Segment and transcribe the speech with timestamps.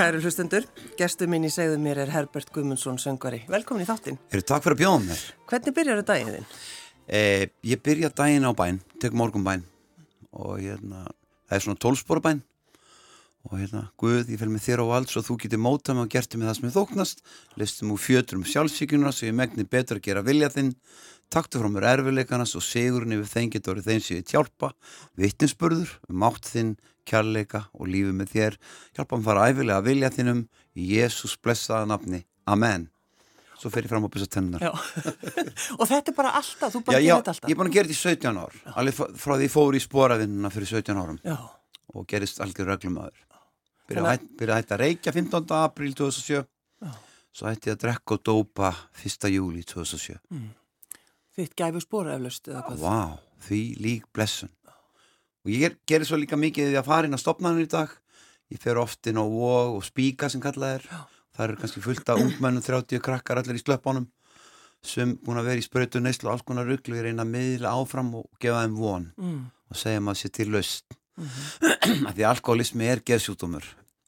[0.00, 0.64] Kæru hlustendur,
[0.96, 3.42] gestu mín í segðu mér er Herbert Gumundsson söngvari.
[3.52, 4.16] Velkomin í þáttinn.
[4.32, 5.24] Eru takk fyrir að bjóða mér.
[5.50, 6.46] Hvernig byrjar það daginn þinn?
[7.18, 9.66] Eh, ég byrja daginn á bæn, tek morgunbæn
[10.32, 11.02] og hérna,
[11.50, 12.40] það er svona tólsporabæn
[13.48, 16.10] og hérna, Guð, ég fel með þér á alls og þú getur mótað mig og
[16.12, 17.22] gert mig það sem ég þóknast,
[17.56, 20.74] listum úr fjöturum sjálfsíkjuna svo ég megni betur að gera vilja þinn,
[21.32, 24.72] taktu frá mér erfileikarnas og segurinn yfir þeim getur þeim sem ég tjálpa,
[25.16, 26.74] vittninsburður, um átt þinn,
[27.08, 28.58] kjærleika og lífið með þér,
[28.98, 30.42] hjálpa hann fara æfilega að vilja þinnum
[30.76, 32.90] í Jésús blessaða nafni, Amen.
[33.60, 34.62] Svo fer ég fram á byrja tennar.
[35.76, 37.48] Og þetta er bara alltaf, þú bara gerir þetta alltaf.
[37.50, 38.54] ég er gera þetta í 17 ár.
[38.80, 41.18] Alveg frá- því ég fór í sporavinnuna fyrir 17 árum.
[41.20, 41.36] Já,
[41.92, 43.20] og gerist algjör reglumöður
[43.90, 45.54] byrja að að hætta að reykja 15.
[45.60, 46.44] apríl 2007
[47.30, 48.70] svo hætti ég að drekka og dópa
[49.04, 49.28] 1.
[49.34, 50.18] júli 2007
[51.36, 52.80] þitt gæfu spóra eflaust eða hvað.
[52.82, 54.50] Vá, því lík blessun.
[55.46, 57.92] Og ég ger, gerir svo líka mikið því að fara inn á stopnarnir í dag.
[58.52, 60.88] Ég fer oft inn á vog og spíka sem kallað er.
[61.32, 64.08] Það eru kannski fullt af ungmennum 30 krakkar allir í slöppunum.
[64.84, 67.72] Sem búin að vera í sprautu neyslu og alls konar rugglu ég reyna að miðla
[67.78, 69.40] áfram og gefa þeim von Mm.
[69.70, 73.64] og segja maður sér til laust af því að alkoholismi er geðsjútumur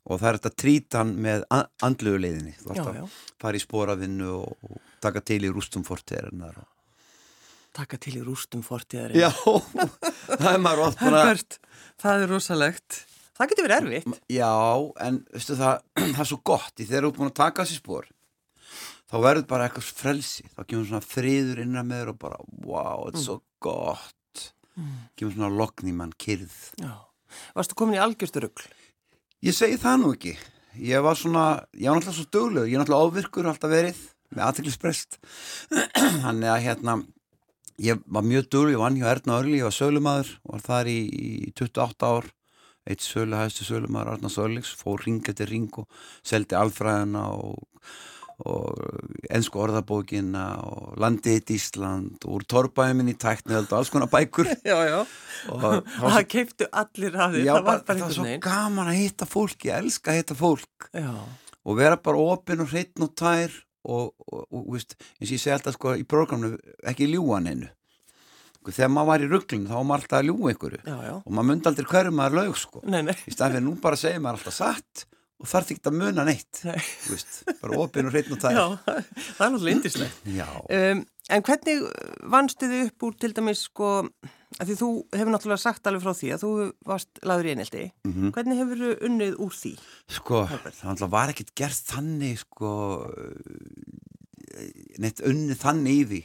[0.09, 3.63] og það er þetta trít hann með an- andlegu leiðinni þú já, að fara í
[3.63, 6.69] sporavinnu og, og taka til í rústum fortíðarinnar og...
[7.79, 9.15] taka til í rústum fortíðar.
[9.17, 9.31] Já,
[10.43, 11.61] það er maður oft bara Herbert,
[12.03, 13.03] það er rosalegt.
[13.33, 14.19] Það getur verið erfitt.
[14.31, 14.51] Já,
[15.07, 17.81] en veistu það, það er svo gott í þegar þú ert búin að taka þessi
[17.81, 18.11] spór
[19.13, 23.03] þá verður bara eitthvað frelsi þá kemur svona friður innan með þér og bara wow,
[23.07, 24.45] þetta er svo gott
[25.21, 26.95] kemur svona lokn í mann kyrð Já.
[27.57, 28.65] Varstu komin í algjörstu rugl?
[29.43, 30.37] Ég segi það nú ekki.
[30.87, 31.45] Ég var svona,
[31.75, 33.99] ég var náttúrulega svo dögleg ég er náttúrulega ofvirkur alltaf verið
[34.33, 35.19] með aðteklisprest
[36.23, 36.95] þannig að hérna
[37.83, 40.97] ég var mjög dögleg, ég vann hjá Erna Örli ég var sölumadur, var þar í,
[41.11, 41.27] í
[41.59, 42.31] 28 ár.
[42.87, 45.91] Eitt sölu, hæstu sölumadur Arna Sörlíks, fór ring eftir ring og
[46.27, 47.61] seldi alfræðina og,
[48.49, 48.79] og
[49.31, 54.49] ennsku orðabókina og landið eitt Ísland og úr torrbæmin í tæknið og alls konar bækur.
[54.71, 54.99] Já, já.
[55.53, 58.17] og það var Það keiptu allir af því, Já, það var bara það er einhvern
[58.17, 58.43] svo veginn.
[58.47, 60.89] gaman að hitta fólk, ég elska að hitta fólk.
[60.95, 61.13] Já,
[61.63, 65.43] og vera bara opinn og hreitn og tær og, og, og veist, eins og ég
[65.45, 66.53] segi alltaf sko í prógramnu
[66.91, 67.71] ekki ljúa neinu.
[68.59, 70.83] Sko, þegar maður var í rugglinu þá var maður alltaf að ljúa einhverju.
[70.87, 71.15] Já, já.
[71.19, 72.83] og maður myndi aldrei hverju maður laug sko.
[72.87, 73.15] Nei, nei.
[73.15, 75.07] í fyrir nú bara segir maður alltaf satt
[75.43, 79.51] og þarf ekki að muna neitt veist, bara opinn og hreitn og Já, það er
[79.57, 80.23] náttúrulega indislegt.
[80.79, 81.83] Um, en hvernig
[82.35, 83.91] vannstu þið upp úr til dæmis sko,
[84.61, 86.53] að því þú hefur náttúrulega sagt alveg frá því að þú
[86.93, 87.87] varst laður í einhelti.
[88.09, 88.33] Mhm.
[88.37, 89.75] Hvernig hefur þú unnið úr því?
[90.19, 90.45] Sko,
[90.81, 92.73] það var ekkert gert þannig sko
[95.03, 96.21] neitt unnið þannig í því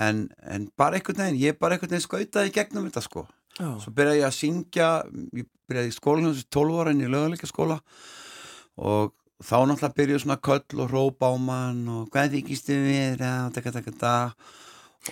[0.00, 3.26] en, en bara einhvern veginn ég bara einhvern veginn skautaði gegnum þetta sko
[3.60, 4.88] Já, svo byrjaði ég að syngja
[5.36, 7.80] ég byrjaði í skólanum þessi 12 ára inn í löguleika skóla
[8.76, 13.22] og þá náttúrulega byrjuði svona köll og rópa á mann og hvað þykist þið við
[13.26, 13.92] og taka taka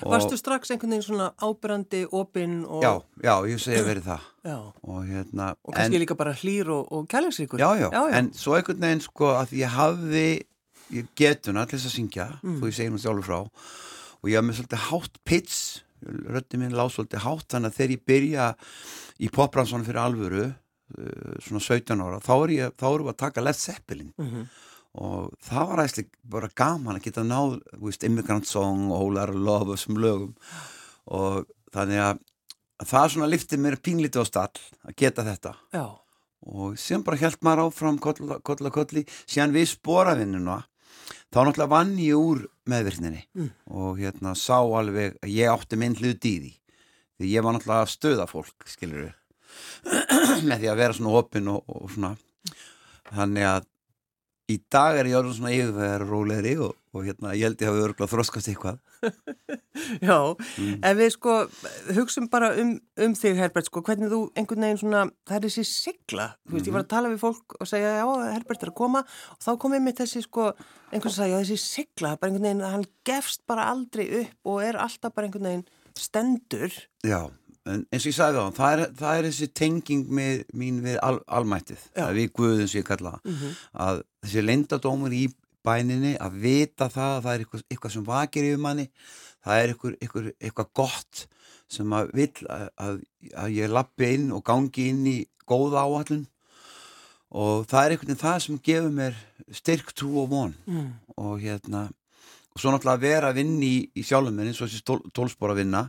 [0.02, 2.92] og, Varstu strax einhvern veginn svona ábyrrandi, opinn og, já,
[3.24, 7.08] já, ég segi verið það já, og hérna og kannski líka bara hlýr og, og
[7.08, 7.62] kærleiksríkur?
[7.62, 10.26] já, já, já, en svo einhvern veginn sko að ég hafði
[10.93, 12.61] ég getuna til þess að syngja Mm.
[12.61, 15.58] þú ég segi nú sjálfur frá og ég hafði með svolítið hátt pits
[16.04, 18.46] röddi minn lág svolítið hátt þannig að þegar ég byrja
[19.19, 20.44] í popbransunum fyrir alvöru
[21.44, 24.14] svona 17 ára þá er erum við að taka Led Zeppelin.
[24.19, 24.49] Mhm.
[24.99, 29.70] og það var æsli bara gaman að geta náð veist, Immigrant Song og Hólar Love
[29.70, 30.32] og þessum lögum.
[31.06, 32.19] Og þannig að,
[32.81, 34.58] að það svona liftið mér pínlítið á stall
[34.88, 35.55] að geta þetta.
[35.76, 35.87] Já,
[36.49, 40.58] og síðan bara held maður áfram kolla, kolla, kolli, síðan við sporavinnuna
[41.29, 43.23] þá náttúrulega vann ég úr meðvirkninni.
[43.37, 43.50] Mm.
[43.70, 46.52] og hérna sá alveg að ég átti minn hlut í því.
[47.19, 49.12] Því ég var náttúrulega að stöða fólk skilur
[50.49, 52.15] með því að vera svona opinn og, og svona
[53.09, 53.69] þannig að
[54.49, 57.83] í dag er ég orðin svona yfirvegar rólegri og, og hérna ég held ég hafi
[57.85, 58.79] örgulega þroskast eitthvað
[60.09, 60.17] já.
[60.59, 60.79] Mm.
[60.83, 61.35] En við sko
[61.97, 62.75] hugsum bara um,
[63.05, 66.71] um þig Herbert sko, hvernig þú einhvern veginn svona, það er þessi sigla, þú veist,
[66.71, 69.50] ég var að tala við fólk og segja, já, Herbert er að koma og þá
[69.65, 70.49] komið mér þessi sko,
[70.91, 74.81] einhvern veginn sagði, þessi sigla, bara einhvern veginn, hann gefst bara aldrei upp og er
[74.83, 75.67] alltaf bara einhvern veginn
[75.99, 76.75] stendur.
[77.06, 77.21] Já,
[77.69, 80.99] en eins og ég sagði það, það er, það er þessi tenging með, mín við
[81.05, 81.85] al, almættið,
[82.17, 83.56] við guðum sem ég kalla Mm
[83.88, 85.25] að þessi leyndadómur í
[85.65, 88.87] bæninni, að vita það að það er eitthvað, eitthvað sem vakir yfir manni,
[89.44, 91.26] það er eitthvað, eitthvað, eitthvað gott
[91.69, 92.99] sem að vill að, að,
[93.44, 95.19] að ég lappi inn og gangi inn í
[95.49, 96.26] góða áallun
[97.29, 99.19] og það er veginn það sem gefur mér
[99.53, 100.55] styrk trú og von.
[100.67, 100.93] Mm.
[101.19, 101.88] og hérna
[102.58, 105.55] og svo náttúrulega að vera að vinna í, í sjálfum eins og þessi tól, tólspóra
[105.55, 105.84] vinna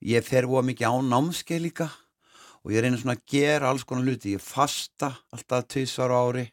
[0.00, 1.88] ég fer óa mikið á námskeið líka.
[2.64, 4.34] Og ég reyna svona að gera alls konar hluti.
[4.36, 6.46] Ég fasta alltaf tvisvar á ári.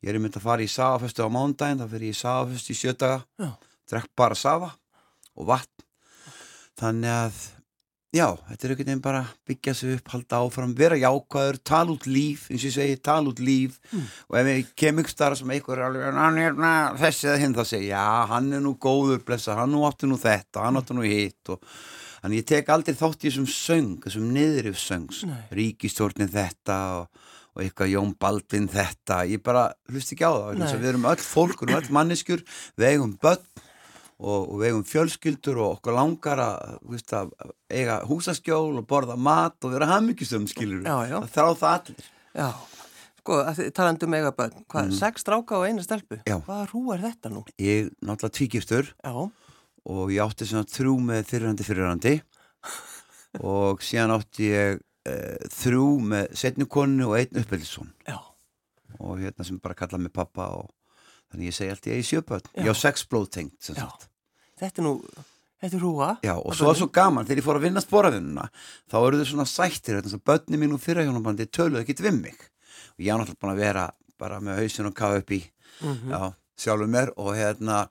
[0.00, 2.78] Ég er mynd að fara í sagaföstu á mándaginn, þá fyrir ég í sagaföstu í
[2.78, 3.50] sjötaga,
[3.90, 4.70] drekk bara safa
[5.36, 5.84] og vatn.
[6.80, 7.40] Þannig að,
[8.14, 12.08] já, þetta er einhvern veginn bara byggja sig upp, halda áfram, vera jákvæður, tala út
[12.10, 13.78] líf, eins og ég segi, tala út líf.
[14.28, 17.40] Og ef ég kem ykkur starf sem einhver er alveg, hann er na, þessi eða
[17.44, 20.66] hinn, þá segi ég, já, hann er nú góður, blessa, hann nú áttu nú þetta,
[20.66, 21.62] hann áttu nú hitt og
[22.20, 25.38] Þannig ég tek aldrei þátt í þessum söng, þessum niðrif söngs, Nei.
[25.56, 27.22] ríkistjórnin þetta og,
[27.56, 31.64] og eitthvað Jón Baldvin þetta, ég bara hlust ekki á það, við erum öll fólk,
[31.64, 32.44] erum öll manneskjur,
[32.76, 33.64] við eigum börn
[34.20, 37.32] og, við eigum fjölskyldur og okkur langar að,
[37.72, 41.16] eiga húsaskjól og borða mat og vera hamingjustum, skilur já.
[41.16, 42.10] það þrá það allir.
[42.36, 42.48] Já,
[43.20, 43.38] sko,
[43.76, 46.20] talandi um eiga börn, hvað, sex stráka og eina stelpu?
[46.28, 46.36] Já.
[46.46, 47.44] Hvaða hrú er þetta nú?
[47.60, 49.14] Ég náttúrulega tvígiftur Já,
[49.90, 52.14] og ég átti svona þrjú með fyrirhandi fyrirhandi
[53.54, 58.18] og síðan átti ég uh, þrjú með setni konu og einn uppeldisson já,
[58.98, 60.68] og hérna sem bara kallaði mig pappa og
[61.30, 62.62] þannig ég segi alltaf ég er sjöböld Já.
[62.64, 63.88] ég á sex blóðtengt Já.
[64.60, 64.94] þetta er nú,
[65.62, 66.08] þetta er hrúa.
[66.24, 68.48] Já, og svo var svo gaman, þegar ég fór að vinna spóravinnuna,
[68.90, 72.36] þá eru þau svona sættir, þetta er bönni mín og fyrrahjónabandi töluðu ekkit við mig.
[72.98, 73.84] Og ég á náttúrulega búin að vera
[74.20, 75.40] bara með hausin og kafa upp í,
[75.80, 76.10] Mhm.
[76.12, 77.88] já, sjálfur mér og hérna,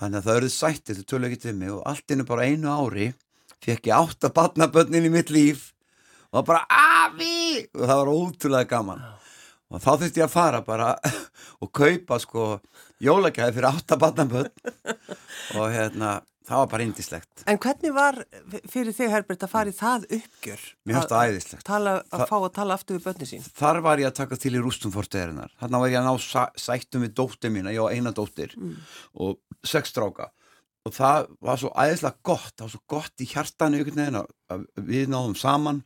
[0.00, 2.68] þannig að það eru sættir, þau töluðu ekkit við mig og allt innu bara einu
[2.70, 3.14] ári
[3.66, 5.72] fekk ég átta batnabönnin í mitt líf
[6.32, 9.00] og bara afi og það var ótrúlega gaman.
[9.74, 10.92] Og þá þurfti ég að fara bara
[11.62, 12.46] og kaupa sko
[13.02, 14.50] jólagæði fyrir átta batnabönn
[15.58, 17.42] og hérna, það var bara indislegt.
[17.50, 18.20] En hvernig var
[18.70, 20.62] fyrir þig, Herbert, að fara í það uppgjör?
[20.86, 21.64] Mér finnst það æðislegt.
[21.66, 23.48] Tala, að Það- fá að tala aftur við börni sín.
[23.58, 25.50] Þar var ég að taka til í rústum fórsteðarinnar.
[25.60, 28.54] Þannig var ég að ná sa- sættum við dóttir mína, ég á eina dóttir
[29.18, 30.30] og sex stráka.
[30.86, 33.82] Og það var svo æðislega gott, það var svo gott í hjartanu
[34.78, 35.82] við náðum saman.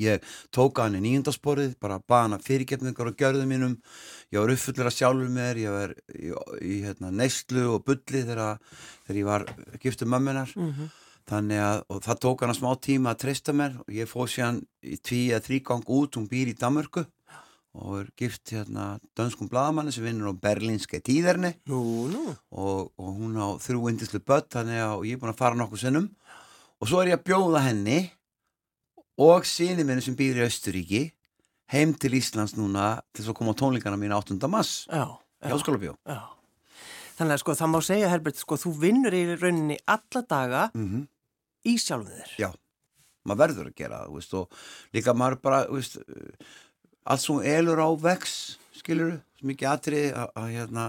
[0.00, 0.24] Ég
[0.54, 3.76] tók að hann í nýjundasporið, bara baða hana fyrirgefningar og gjörðum mínum.
[4.34, 6.32] Ég var uppfullur að sjálfur mér, ég var í,
[6.64, 8.58] í hérna, neyslu og bulli þegar,
[9.06, 9.46] þegar ég var
[9.82, 10.54] giftur mömmunar.
[10.58, 10.92] Mhm.
[11.24, 14.58] Þannig að, og það tók hana smá tíma að treysta mér og ég fóð síðan
[14.84, 17.06] í tví eða þrýgang út, hún býr í Danmörku
[17.74, 20.34] og er gift hérna dönskum bladamanni sem vinnur á
[21.66, 21.80] Nú,
[22.12, 22.36] nú.
[22.52, 25.82] og, og hún á þrjú indislu börn þannig að ég er búin að fara nokkuð
[25.82, 26.06] sinnum
[26.78, 27.98] og svo er ég að bjóða henni
[29.20, 31.02] og síni minni sem býr í Östuríki
[31.72, 34.38] heim til Íslands núna til þess að koma á tónleikana mína 8.
[34.50, 34.84] mass
[35.44, 36.20] Hjáskólabjó já.
[37.14, 41.04] Þannig að sko, það má segja, Herbert, sko, þú vinnur í rauninni alla daga mm
[41.64, 42.32] í sjálfum þér.
[42.40, 42.50] Já,
[43.24, 46.52] maður verður að gera það veist, og líka maður bara veist, uh,
[47.08, 48.34] allt sem elur á vex
[48.76, 50.86] skilur, mikið atrið að, að hérna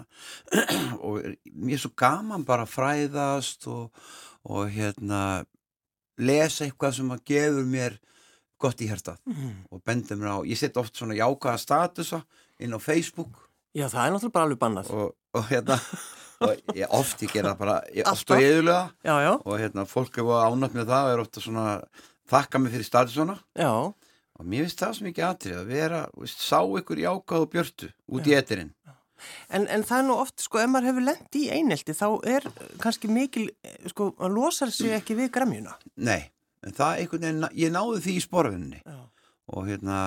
[1.06, 1.22] og
[1.54, 4.08] mér er svo gaman bara að fræðast og,
[4.48, 5.22] og hérna
[6.20, 8.00] lesa eitthvað sem að gefur mér
[8.66, 9.54] gott í hérstað Mhm.
[9.72, 12.24] og bendur mér á, ég set oft svona jákaða statusa
[12.60, 13.38] inn á Facebook.
[13.76, 14.90] Já, það er náttúrulega bara alveg bannað.
[14.92, 15.80] og, og hérna
[16.46, 18.38] og ég oft ég gera bara, ég, oft Alltaf?
[18.38, 21.66] og eðulega Já, já, og hérna fólk hefur ánætt með það og er ofta svona
[22.30, 23.36] þakka mig fyrir statusuna.
[23.56, 23.70] Já,
[24.36, 27.92] og mér finnst það svo mikið atrið að vera veist, sá ykkur í ákáðu björtu
[28.12, 28.74] út í etirinn
[29.50, 32.44] En, en það er nú oft, sko, ef maður hefur lent í einelti, þá er
[32.84, 35.72] kannski mikil, eh, sko, maður losar sig ekki við gramjuna.
[35.96, 36.30] nei,
[36.66, 38.82] en það einhvern veginn ég náði því í sporfinni
[39.54, 40.00] og hérna,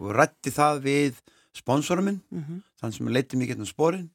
[0.00, 1.22] og rætti það við
[1.54, 4.10] sponsorum minn, Mm þann sem leiti mig getnum sporin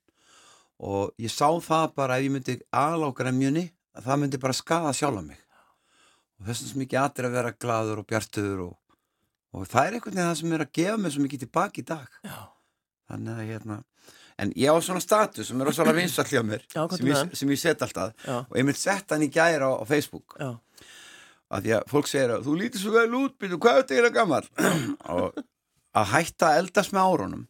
[0.80, 3.66] og ég sá það bara ef ég myndi ala á gramjunni
[3.98, 5.40] að það myndi bara skada sjálfa mig.
[6.40, 8.76] Og þess að mikið atrið að vera gladur og bjartur og,
[9.58, 11.88] og það er einhvern veginn það sem er að gefa mig svo mikið tilbaki í
[11.90, 12.20] dag.
[12.24, 12.38] Já,
[13.10, 13.80] þannig að hérna
[14.40, 17.50] en ég á svona status sem er rosalega vinsall hjá mér Já, sem, ég, sem
[17.52, 20.38] ég set alltaf já, og ég mynd sett hann í gæra á, á Facebook.
[20.40, 20.54] Já,
[21.50, 23.96] að því að fólk segir að þú lítir svo vel út býtu, hvað er þetta
[23.96, 24.50] eiginlega gammal
[25.16, 25.40] og
[26.00, 27.46] að hætta að eldast með árunum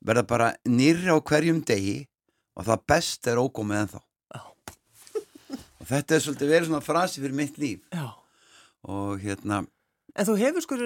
[0.00, 1.98] verða bara nýrri á hverjum degi
[2.58, 4.00] og það best er ógómið ennþá
[4.34, 4.40] Já.
[5.80, 8.08] og þetta er svolítið verið svona frasi fyrir mitt líf já.
[8.88, 9.62] og hérna
[10.18, 10.76] En þú hefur sko,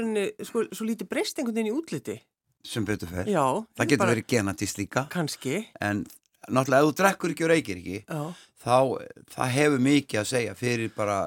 [0.45, 2.19] sko svo lítið breyst einhvern veginn í útliti.
[2.65, 3.45] sem betur fer Já.
[3.79, 6.05] það getur verið genatist líka Kannski, en
[6.49, 8.21] náttúrulega ef þú drekkur ekki og reykir ekki já,
[8.61, 8.77] þá
[9.33, 11.19] það hefur mikið að segja fyrir bara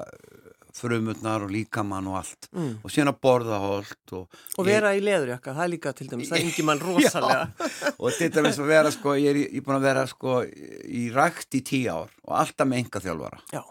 [0.80, 2.70] frumutnar og líkamann og allt mm.
[2.84, 6.30] og síðan að borða holt og, og vera í leðurjakka, það er líka til dæmis,
[6.32, 7.70] það ringi mann rosalega.
[8.02, 11.08] og til dæmis að vera sko, ég er, ég er búin að vera sko í
[11.14, 13.62] rækt í tíu ár og alltaf með enga þjálfara Já,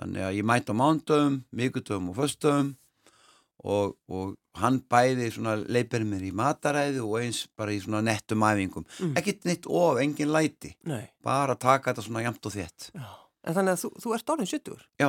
[0.00, 2.74] þannig að ég mæti á mándöfum, mikudöfum og föstöfum
[3.66, 8.44] og, og hann bæði svona leipir mér í mataræði og eins bara í svona nettum
[8.46, 9.14] æfingum Mm.
[9.18, 13.08] ekkert neitt of, engin læti nei, bara taka þetta svona jamt og þétt já.
[13.48, 14.80] En þannig að þú, þú ert orðin 70.
[15.00, 15.08] já,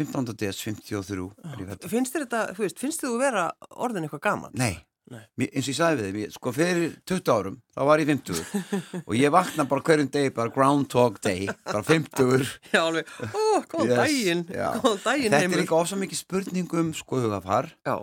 [0.00, 0.36] 15.
[0.44, 1.90] des 53 er ég fæddur.
[1.92, 3.44] Finnst þér þetta, þú veist, finnst þér þú vera
[3.76, 4.54] orðin eitthvað gaman?
[4.58, 4.76] nei,
[5.10, 5.24] Nei.
[5.40, 8.42] Mér- eins og ég sagði við þið, sko fyrir 20 árum þá var ég 50
[9.08, 13.42] og ég vakna bara hverjum degi, bara groundhog day bara 50 Já, alveg, ó,
[13.72, 14.68] góðan daginn, já.
[14.78, 15.62] góðan daginn Þetta er heimur.
[15.64, 17.96] líka ofsa mikið spurningum sko hugafar, Já,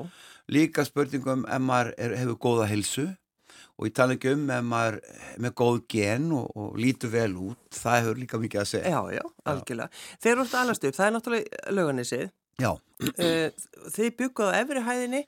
[0.52, 3.08] líka spurningum ef maður er, hefur góða helsu
[3.78, 7.32] og ég tala ekki um ef maður er með góð gen og, og lítur vel
[7.50, 8.92] út, það hefur líka mikið að segja.
[8.96, 10.04] já, já, algjörlega.
[10.24, 12.28] Þeir eru alltaf alast upp, það er náttúrulega lauganisið.
[12.58, 12.72] Já,
[13.94, 15.20] Þið bygguðu á efri hæðinni,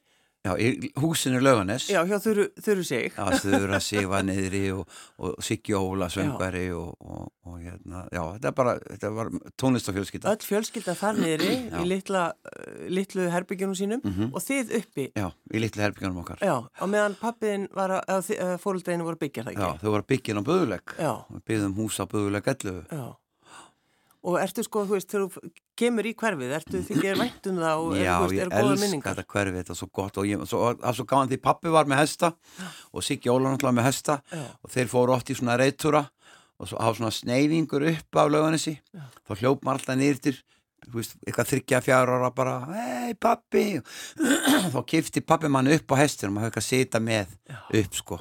[0.45, 3.11] já, í húsinu Lauganes, já, hjá þurru, þurru sig.
[3.15, 4.87] já, þurra Sifa niðri og,
[5.19, 10.31] og Siggi Óla söngvari og, og, og hérna, já, þetta bara, þetta var tónlistafjölskylda.
[10.33, 11.77] Öll fjölskylda þar niðri Já.
[11.83, 14.31] í litla, uh, litlu herbyggjunum sínum Mhm.
[14.33, 15.07] og þið uppi.
[15.15, 16.39] Já, í litlu herbyggjunum okkar.
[16.41, 19.83] Já, og meðan pappiðin var að, að fóröldreinu voru að byggja það Já, ekki.
[19.83, 20.95] þau voru að byggja inn á Böðulegg.
[20.99, 22.85] Já, Við byggðum hús á Böðulegg 11.
[22.91, 23.07] já.
[24.29, 27.95] Og ertu sko, þú veist, þegar þú kemur í hverfið, ertu þykir væntum það og
[27.95, 29.17] er, Já, þú veist, ég góða minningar?
[29.17, 31.89] þetta hverfi, þetta er svo gott og ég, svo, er svo gáðan því pappi var
[31.89, 32.31] með hesta
[32.91, 34.45] og Siggi Óla náttúrulega með hesta Já.
[34.63, 36.05] og þeir fóru oft í svona reytúra
[36.59, 39.03] og svo hafa svona sneiðingur upp af lauganissi Já.
[39.27, 40.39] þá hljóp maður alltaf nýrtir
[40.93, 43.65] veist, eitthvað þryggja fjár ára bara hei pappi
[44.73, 47.35] þá kifti pappi mann upp á hestin og maður hefði ekki að sita með
[47.83, 48.19] upp sko.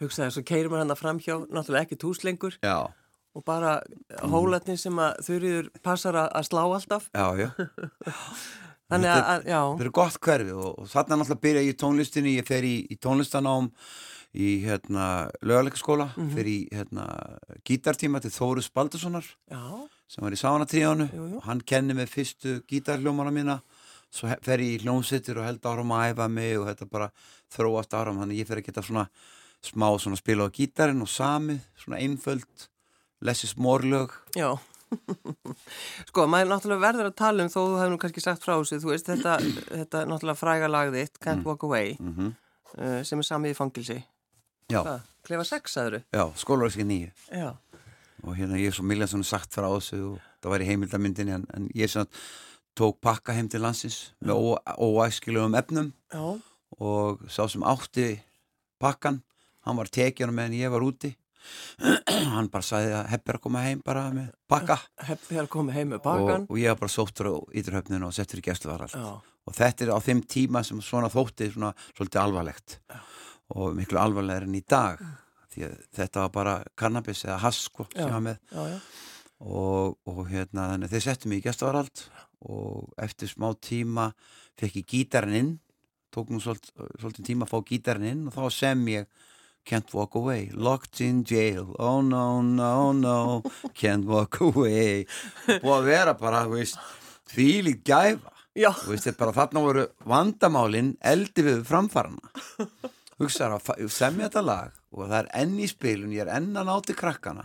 [0.00, 2.76] Hugsaði, svo keirir maður hann fram hjá, náttúrulega ekki túslengur já,
[3.36, 3.76] og bara
[4.32, 7.10] hólatni sem að þurriður passar að, að slá alltaf.
[7.12, 7.48] já, já
[8.86, 12.34] Þannig að, já, þetta er gott hverfi og, og þarna náttúrulega byrja ég í tónlistinni,
[12.38, 13.66] ég fer í, í tónlistanám
[14.36, 15.06] í hérna
[15.42, 16.28] lögarleikaskóla, Mhm.
[16.36, 17.06] fer í hérna
[17.66, 19.62] gítartíma til Þórus Baldurssonar já,
[20.06, 20.38] sem var í
[21.10, 21.24] jú.
[21.38, 23.58] og hann kenni með fyrstu gítarhljómana mína
[24.12, 27.10] svo fer ég í hljómsittur og held áram að æfa mig og þetta bara
[27.56, 29.08] þróast áram, þannig ég fer að geta svona
[29.66, 32.68] smá svona spila á gítarinn og samið, svona einföld
[33.24, 34.50] lessi smórlög já.
[36.10, 38.78] sko, maður náttúrulega verður að tala um þó þú hefur nú kannski sagt frá þessu,
[38.84, 39.36] þú veist, þetta,
[39.80, 42.32] þetta náttúrulega fræga lagðitt, Can't Walk Away, mm
[42.76, 43.94] uh, sem er samið í fangilsi.
[44.68, 45.04] Já, Hvað?
[45.26, 47.52] Klefa sex, sagður já, skólaverski nýju Já,
[48.26, 51.44] og hérna ég er svo Miljansson sagt frá þessu og það var í heimildamyndinni en,
[51.54, 52.14] en ég sagt
[52.78, 56.22] tók pakka heim til landsins með ó- óæskilegum efnum já,
[56.82, 58.08] og sá sem átti
[58.82, 59.22] pakkan,
[59.66, 61.14] hann var tekjana meðan ég var úti
[62.34, 64.78] hann bara sagði að heppir að koma heim bara með pakka.
[65.08, 66.46] Hefði að koma heim með og, bakan.
[66.50, 69.08] og ég var bara sóttur á íturhöfninu og settur í gæsluvarald Já,
[69.46, 72.78] og þetta er á þeim tíma sem svona þótti svona svolítið alvarlegt.
[73.56, 75.02] Og miklu alvarlegar en í dag.
[75.54, 78.12] Því að þetta var bara kannabis eða hass sko sem Já.
[78.12, 78.40] var með.
[78.52, 78.80] Já, já,
[79.44, 82.02] og, og hérna þannig þeir settu mig í gæstavarald
[82.46, 84.10] og eftir smá tíma
[84.58, 85.54] fekk ég gítarinn inn.
[86.14, 89.08] Tók nú svolítið tíma að fá gítarinn inn og þá sem ég
[89.66, 91.72] Can't walk away, locked in jail.
[91.82, 93.42] Oh no, no, no.
[93.74, 95.06] Can't walk away.
[95.48, 96.78] Búið að vera bara, þú veist
[97.32, 98.30] Þvílík gæfa.
[98.56, 102.30] Já, Þú veist, þetta er bara þarna voru vandamálin eldi við framfarana
[103.20, 106.70] hugsaður að semja þetta lag og það er enn í spilun, ég er enn að
[106.70, 107.44] náti krakkana.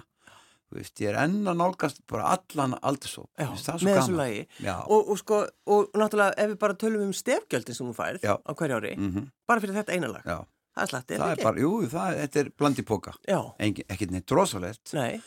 [0.71, 3.81] Þú veist, ég er enn að nálgast bara allan aldursóp já, Mér finnst það með
[3.81, 4.41] svo þessu lagi.
[4.63, 5.41] Já, Og, og sko,
[5.75, 8.37] og náttúrulega ef við bara tölum um stefgjöldin sem hún færð Já.
[8.39, 10.23] á hverju ári, mm bara fyrir þetta eina lag.
[10.23, 10.37] já.
[10.71, 14.31] Það er slatti, það er bara, jú, það, þetta er blandi póka Já, ekkert neitt
[14.31, 14.93] rosalegt.
[14.95, 15.19] Nei,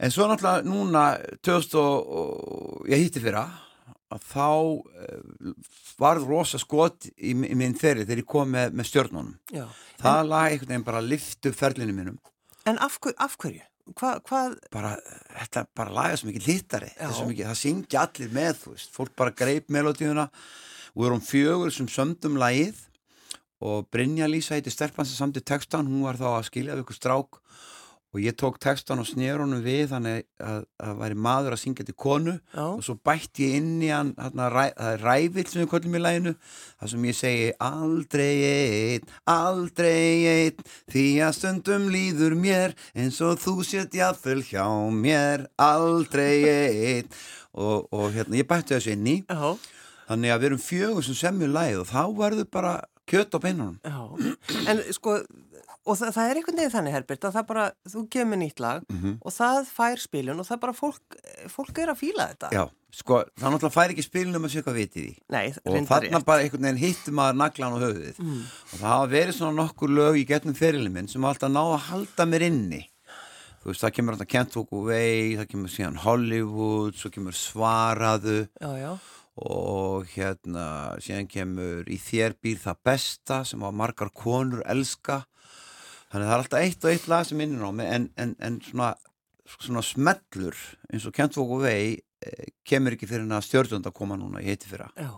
[0.00, 1.04] en svo náttúrulega núna
[1.44, 3.44] 2000 og, og ég hýtti fyrra
[4.14, 5.52] að þá uh,
[6.00, 9.36] varð rosa skot í, í minn ferri þegar ég kom með, með stjörnunum.
[9.52, 9.66] Já.
[10.00, 12.18] það lag einhvern veginn bara liftu ferlinu mínum.
[12.68, 13.64] En af, af hverju?
[13.98, 14.94] Hva, hvað, bara,
[15.42, 16.88] þetta bara laga svo mikið hittari.
[16.96, 17.10] Já.
[17.20, 20.30] mikið, það syngja allir með þú veist, fólk bara greip melodíuna
[20.94, 22.80] og við erum fjögur sem sömdum lagið
[23.64, 27.00] og Brynja Lísa heiti stelpann sem samti textan, hún var þá að skilja við ykkur
[27.00, 27.40] strák.
[28.14, 31.86] Og ég tók textan og snér honum við þannig að það væri maður að syngja
[31.88, 32.34] til konu.
[32.54, 35.96] Já, og svo bætti ég inn í hann ræ, það er rævill sem við kollum
[35.98, 40.62] í læginu það sem ég segi aldrei einn, aldrei einn
[40.94, 47.12] því að stundum líður mér eins og þú sétt jafnvel hjá mér aldrei einn.
[47.54, 49.20] Og, og hérna ég bætti þessu inn í.
[49.26, 49.58] Já,
[50.06, 52.74] þannig að við erum fjögur sem semjum lægið og þá verður bara
[53.10, 53.98] kjött á beinunum já.
[54.70, 55.18] En sko,
[55.84, 58.82] og það, það er einhvern veginn þannig, Herbert, að það bara, þú kemur nýtt lag
[58.90, 59.18] Mhm.
[59.22, 61.18] og það fær spilun og það bara fólk,
[61.52, 62.50] fólk er að fíla þetta.
[62.52, 66.42] Já, sko, það náttúrulega fær ekki spilnum að hvað vitið í Nei, og þarna bara
[66.46, 68.42] einhvern veginn hittum maður naglan á höfuðið Mm.
[68.72, 71.86] og það hafa verið svona nokkur lög í getnum ferilin minn sem alltaf náða að
[71.90, 72.82] halda mér inni
[73.64, 78.48] þú veist, það kemur alltaf Can't Walk Away það kemur síðan Hollywood svo kemur Svaraðu
[78.60, 78.98] Já, já,
[79.40, 85.24] og hérna síðan kemur Í þér býr það besta sem var margar konur elska
[86.12, 88.36] þannig að það er alltaf eitt og eitt lag sem minnir á mig en, en,
[88.38, 88.92] en svona,
[89.58, 90.54] svona smellur
[90.92, 94.54] eins og Walk Away eh, kemur ekki fyrir en að stjórnund að koma núna, ég
[94.54, 95.10] heiti fyrra já.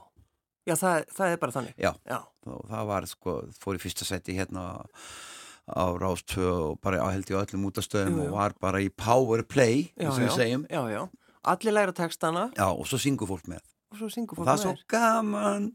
[0.66, 1.74] Já, það, það er bara þannig.
[1.78, 2.16] Já, Já,
[2.50, 4.64] og það var sko, fór í fyrsta seti hérna
[5.70, 9.44] á Rástvö og bara á held ég á öllum útastöðum og var bara í power
[9.46, 10.66] play, já, eins og við já, segjum.
[10.70, 11.02] já, já.
[11.46, 13.62] Allir læra textana Já, og svo syngur fólk með.
[13.96, 15.66] Og svo syngur Og fólk það er svo gaman.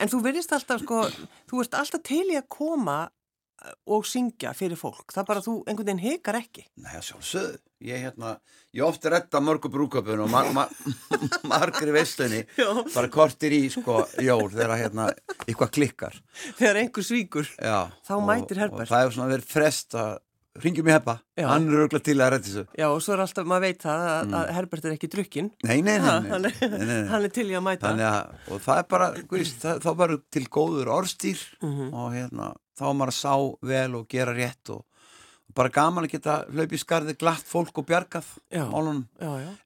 [0.00, 1.04] En þú verðist alltaf, sko,
[1.50, 5.10] þú ert alltaf til í að koma eh, og syngja fyrir fólk.
[5.12, 6.64] Það er bara að þú einhvern veginn hikar ekki.
[6.80, 7.58] Nei, sjálfsögðu.
[7.86, 8.32] Ég, hérna,
[8.74, 10.72] ég ofti redda mörgu brúköpun og mar mar
[11.52, 15.04] margri veistunni bara kortir í, sko, jól þegar hérna
[15.44, 16.16] eitthvað klikkar.
[16.58, 17.52] Þegar einhver svíkur.
[17.60, 17.84] Já.
[18.08, 18.82] Þá og- mætir Herbert.
[18.88, 20.16] Og það er svona verið frest að
[20.64, 21.14] ringjum í heppa.
[21.38, 22.64] Hann er auðvitað til að redda þessu.
[22.80, 25.50] Já, og svo er alltaf, maður veit það að, að Herbert er ekki drukkin.
[25.68, 26.08] Nei, nei, nei.
[26.08, 27.86] Ha, nei, hann, er, er til í að mæta.
[27.92, 31.88] Þannig að, og það er bara, guðist, það, þá var til góður orðstýr Mhm.
[31.94, 33.34] og hérna, þá var maður að sá
[33.72, 34.84] vel og gera rétt og,
[35.48, 38.64] og bara gaman að geta hlaupið skarði glatt fólk og bjargað já.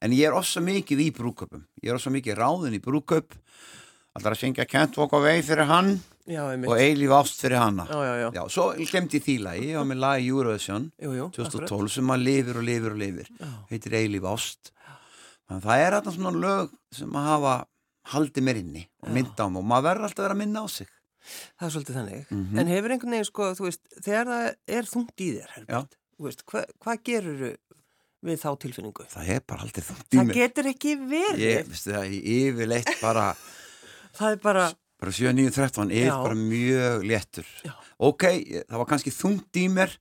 [0.00, 3.34] En ég er ossa mikið í brúköpum, ég er ossa mikið ráðin í brúköp,
[4.16, 5.94] alltaf að syngja Kent Walk Away fyrir hann
[6.30, 7.82] Já, og Eilíf Ást fyrir hanna.
[7.90, 8.28] Já, já, já.
[8.36, 11.24] Já, svo glemdi því lagi, ég var með lagi Eurovision Jú, jú.
[11.32, 11.66] akkurat.
[11.66, 13.30] 2012 sem maður lifir og lifir og lifir,
[13.72, 14.70] heitir Eilíf Ást.
[15.48, 17.54] Þannig að það er þarna svona lög sem að hafa
[18.12, 20.62] haldið mér inni og mynda á mig og maður verður alltaf að vera að minna
[20.62, 20.92] á sig.
[21.58, 22.22] Það er svolítið þannig.
[22.30, 22.58] Mhm.
[22.62, 24.46] En hefur einhvern veginn, sko, þú veist, þegar það
[24.78, 27.42] er þungt í þér, Herbert, þú veist, hva, hvað gerur
[28.22, 29.06] við þá tilfinningu?
[29.10, 30.36] Það er bara aldrei þungt í Það mig.
[30.38, 31.42] getur ekki verið.
[31.42, 33.26] Ég, veistu það, ég yfirleitt bara,
[34.16, 34.64] Það er bara,
[35.00, 37.52] bara 7, 9, 13, er bara mjög léttur.
[37.64, 37.76] Já.
[38.02, 38.26] Ok,
[38.68, 39.94] það var kannski þungt í mér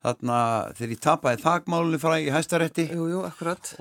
[0.00, 0.36] þarna
[0.78, 2.86] þegar ég tapaði þakmálunni frá í hæstarétti.
[2.94, 3.20] Jú, jú,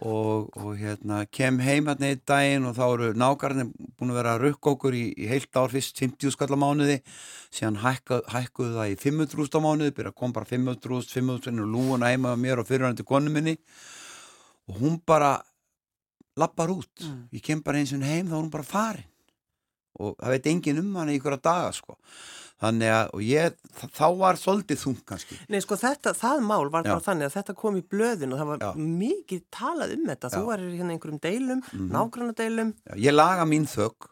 [0.03, 4.33] og, og hérna kem heim hérna einn daginn og þá eru nákarnir búin að vera
[4.51, 6.97] okkur í, í heilt ár fyrst 50 skall á mánuði.
[7.55, 12.03] Síðan hækka, hækkuðu það í 500 á mánuði byrja að koma bara 500, 500 og
[12.03, 13.55] heima með mér og fyrirhandi konu minni.
[14.67, 15.37] Og hún bara
[16.39, 16.91] lappar út.
[16.99, 17.23] Mm.
[17.31, 19.07] ég kem bara eins og heim þá er hún bara farin
[19.99, 21.97] og það veit engin um hana í ykkur daga sko
[22.59, 23.53] þannig að og ég,
[23.95, 27.55] þá var svolítið þung kannski Nei, sko, þetta, það mál var bara þannig að þetta
[27.61, 28.71] kom í blöðin og það var Já.
[28.99, 30.31] mikið talað um þetta.
[30.33, 30.47] Þú Já.
[30.49, 31.91] var hérna einhverjum deilum, mm Mhm.
[31.95, 32.73] nágrannadeilum.
[32.89, 34.09] Já, ég laga mín þögg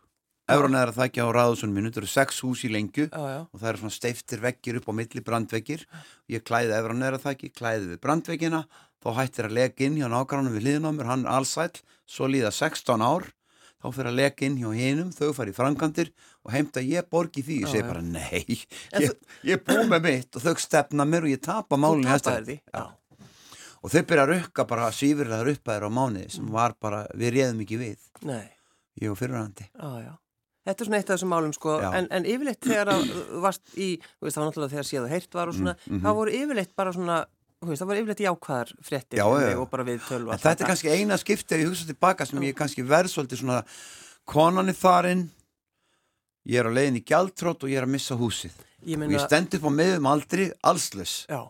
[0.47, 3.39] Efran er að þækja á ráðusunum minu, þetta eru sex hús í lengju Já, já.
[3.51, 5.83] og það eru svona steiftir veggir upp á milli brandveggir.
[6.31, 8.61] Ég klæði efran er að þækja, klæði við brandveggina,
[9.03, 11.75] þá hættir að lega inn hjá nágrannum við hliðin á mér, hann er allsæll,
[12.07, 13.27] svo líða 16 ár,
[13.77, 16.09] þá fyrir að lega inn hjá hinum, þau fari frangandir
[16.43, 18.43] og heimta ég borgi því, ég Já, segi bara nei,
[19.03, 19.17] ég,
[19.51, 21.77] ég búið með mitt og þau stefna mér og ég tapa.
[22.73, 22.85] Já.
[23.83, 27.61] og þau byrja að rukka bara svífurlegar uppæðir á mánuði sem var bara, við réðum
[27.65, 28.47] ekki við, Nei,
[29.01, 29.69] ég og fyrirhandi.
[30.67, 33.85] Þetta er svona eitt af þessum málum, sko, en, en yfirleitt þegar þú varst í,
[34.17, 36.01] þú veist, það var náttúrulega þegar séð og heyrt var og svona, Mm, mhm.
[36.03, 37.19] það voru yfirleitt bara svona,
[37.65, 39.55] veist, það voru yfirleitt jákvæðar fréttir Já, já.
[39.57, 40.35] og bara við tölva.
[40.35, 43.41] En þetta er kannski eina skipti ef ég hugsa tilbaka sem ég kannski verð svolítið
[43.41, 43.61] svona
[44.29, 45.25] konan er farin
[46.47, 48.53] ég er á leiðin í gjaldtrótt og ég er að missa húsið
[48.87, 51.41] Ég og ég stend upp á miðum aldri allslaus já.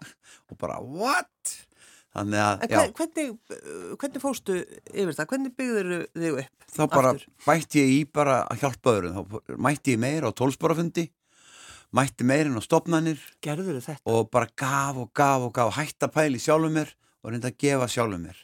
[0.47, 1.27] og bara what?
[2.15, 4.55] Þannig að En já, hver, hvernig, uh, hvernig fóstu
[4.89, 5.27] yfir það?
[5.33, 6.53] Hvernig byggður þig upp?
[6.77, 7.27] þá bara aftur?
[7.45, 11.05] bætti ég í bara að hjálpa öðrum þá mætti ég meira á tólsporafundi
[11.95, 14.01] mætti meirinn á þetta?
[14.05, 17.87] og bara gaf og gaf og gaf hætta pæli sjálfum mér og reynda að gefa
[17.91, 18.39] sjálfum mér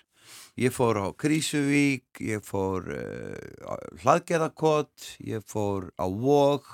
[0.59, 6.67] ég fór á Krísuvík ég fór uh, hlaðgerðakot ég fór á Vog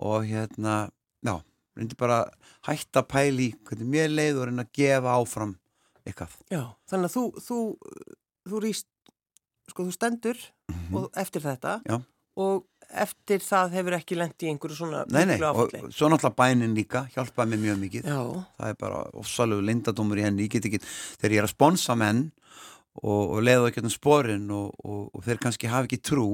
[0.00, 0.88] og hérna
[1.22, 1.36] já,
[1.76, 2.32] reyndi bara að
[2.70, 5.54] hætta pæli hvernig mér leið og reynda að gefa áfram
[6.04, 7.58] eitthvað Já, þannig að þú, þú,
[8.50, 8.88] þú rýst,
[9.70, 10.40] sko, þú stendur
[10.94, 11.78] og eftir þetta.
[11.88, 11.96] Já.
[12.40, 12.64] og
[13.04, 17.06] eftir það hefur ekki lent í einhverju svona nei, nei, og svo náttúrulega bænin líka
[17.14, 18.08] hjálpaði mér mjög mikið.
[18.08, 18.22] Já,
[18.60, 20.82] það er bara ofsalegu lindadómur í henni ég get ekki,
[21.20, 22.26] þegar ég er að sponsa menn
[23.02, 26.28] og, og leiða ekki um sporin og, og, og þeir kannski hafa ekki trú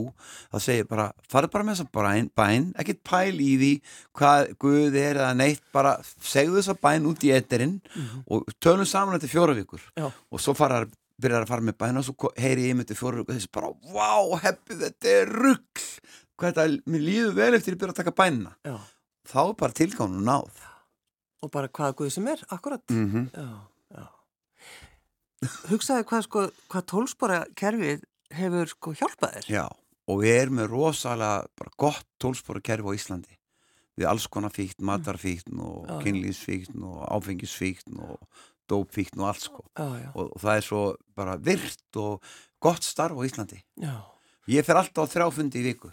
[0.53, 3.73] þá segir bara, farið bara með þessa bæn, bæn ekkert pæl í því
[4.21, 7.79] hvað Guð er eða neitt, bara segðu þessa bæn út í etterinn
[8.29, 9.85] og tölum saman þetta fjóra vikur.
[9.97, 10.85] Já, og svo fara,
[11.21, 13.73] byrjar að fara með bæn og svo heyri ég myndi fjóra vikur og þessi bara,
[13.95, 14.13] vá,
[14.45, 15.87] heppi, þetta er rugg
[16.41, 18.77] hvað þetta, mér líður vel eftir ég byrja að taka bænina já.
[19.31, 20.67] þá er bara tilgánu náð
[21.41, 22.83] Og bara hvaða guð sem er, akkurat.
[22.93, 23.47] mm Já,
[23.97, 24.07] já.
[25.71, 28.03] Hugsaði hvað, sko, hvað tólspora kerfið
[28.37, 29.47] hefur, sko, hjálpað þér?
[29.55, 29.63] Já,
[30.13, 33.37] og við erum með rosalega bara gott tólspóra kerfi á Íslandi
[34.01, 35.97] við alls konar fíkn, matarfíkn og Já, já.
[36.05, 38.21] kynlýsfíkn og áfengisfíkn og
[38.71, 40.83] dópfíkn og allt sko Já, já, og, og það er svo
[41.17, 42.31] bara virt og
[42.63, 43.97] gott starf á Íslandi já.
[44.49, 45.91] ég fer alltaf á þrjáfundi í viku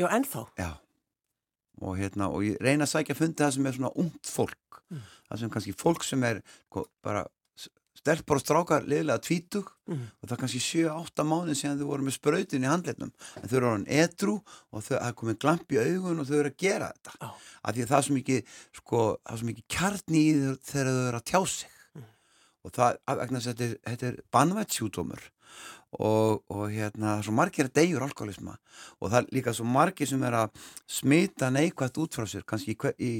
[0.00, 0.46] Já, ennþá.
[0.58, 0.70] Já
[1.80, 4.56] og hérna, og ég reyna að sækja fundi það sem er svona ungt fólk
[4.90, 5.02] Mm.
[5.30, 7.22] það sem kannski fólk sem er sko, bara
[8.00, 10.02] stelpur og strákar liðlega tvítug Mm.
[10.20, 13.56] og það er kannski 7-8 mánuð síðan þau voru með sprautin í handleitnum en þau
[13.56, 14.34] eru orðin edru
[14.72, 17.28] og þau hafa komið glamp í augun og þau eru að gera þetta Já.
[17.64, 18.44] af því að það er svo mikið
[18.80, 22.04] sko, það er svo mikið kjarni í þau þegar þau eru að tjá sig Mm.
[22.64, 25.22] og það, af- vegna þess að þetta er, er banvætt sjúdómur
[25.98, 28.54] og, og hérna, svo margir að deyjur alkoholisma
[29.00, 30.50] og það er líka svo margir sem er að
[30.86, 33.12] smita neikvægt út frá sér kannski í, í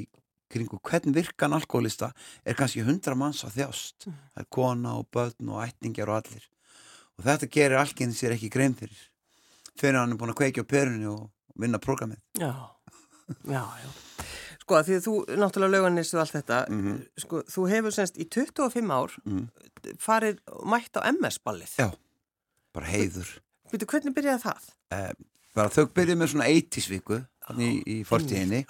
[0.51, 2.13] kringu hvern virkan alkoholista
[2.45, 4.15] er kannski 100 manns að þjást Mm.
[4.35, 6.47] það er kona og börn og ættingjar og allir
[7.19, 9.03] og þetta gerir algjörn sér ekki grein fyrir
[9.79, 12.55] fyrir hann er búin að kveikja á perunni og vinna prógramið Já,
[13.47, 13.91] já, já.
[14.61, 16.97] Sko, að því að þú, náttúrulega lauganissu allt þetta, Mhm.
[17.19, 19.49] sko, þú hefur semst í 25 ár mm.
[19.99, 21.73] farið og mætt á MS-ballið.
[21.79, 21.91] Já.
[22.77, 23.31] Bara heiður.
[23.73, 24.69] Veitu, hvernig byrjaði það?
[24.97, 25.11] eh,
[25.57, 27.19] bara þau byrjuð með svona 80 viku
[27.59, 28.61] í, í fortíðinni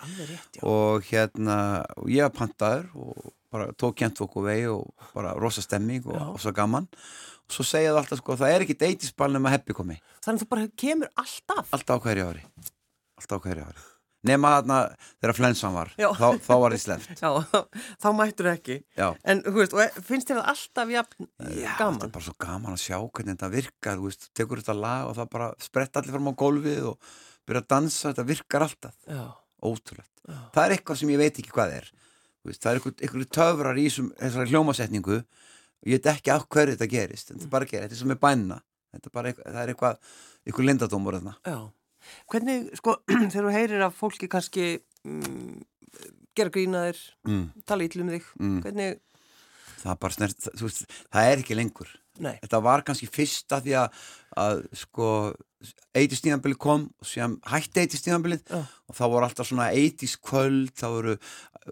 [0.64, 1.56] og hérna
[2.00, 6.16] og ég var pantaður og bara tók kent okkur vegi og bara rosa stemming og,
[6.34, 6.86] og svo gaman.
[7.50, 10.44] Og svo segja það alltaf sko það er ekki deitisball nema heppi komi Þannig að
[10.44, 11.72] þú bara kemur alltaf.
[11.74, 12.44] alltaf á hverju ári.
[13.18, 13.88] Alltaf á hverju ári
[14.28, 14.78] nema þarna
[15.20, 15.90] þegar flensan var.
[15.96, 17.30] Þá, þá var ég sleft Já,
[18.02, 18.76] þá mættur ekki.
[18.98, 22.12] já, En, veist, e- finnst þér það alltaf jafn já Já, þetta er gaman?
[22.16, 25.30] bara svo gaman að sjá hvernig þetta virkar þú veist, tekur þetta lag og það
[25.36, 27.10] bara sprett allir fram á gólfið og
[27.48, 29.24] byrja að dansa þetta virkar alltaf, Já,
[29.64, 30.12] ótrúlegt.
[30.54, 31.88] Það er eitthvað sem ég veit ekki hvað er.
[32.46, 33.00] Veist, það er eitthvað,
[33.36, 35.18] töfrar í þessari hljómasetningu.
[35.88, 38.20] Ég veit ekki af hverju þetta gerist þetta er bara gera, þetta er sem er
[38.94, 39.98] þetta er bara eitthvað, það er eitthvað,
[40.44, 41.34] eitthvað lindadómur þarna.
[42.30, 42.96] Hvernig, sko,
[43.32, 44.66] þegar þú heyrir að fólki kannski
[45.04, 45.62] mm,
[46.38, 48.60] gera grínaðir, mm, tala ítlum þig, mm.
[48.66, 49.00] hvernig,
[49.80, 53.08] það er bara snert, það, þú veist, það er ekki lengur nei, þetta var kannski
[53.10, 54.02] fyrsta því að,
[54.40, 55.06] að sko,
[55.96, 58.60] eitistíðanbili kom og síðan hætti eitistíðanbilið Já.
[58.60, 61.16] og þá voru alltaf svona eitískvöld þá voru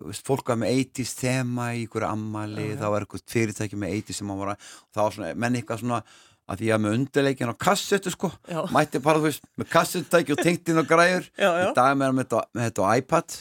[0.09, 2.79] veist, fólk var með eitís þema í ykkur ammali, já.
[2.83, 6.03] þá var eitthvað fyrirtæki með eitís sem var að, þá var svona, menn eitthvað svona
[6.49, 10.33] að því að með undirleikin á kassetu sko já, mætti bara, þú veist, með kassetutæki
[10.37, 12.91] og tengt inn á græður já, já, í dag með, með, þetta, með þetta á
[13.03, 13.37] iPad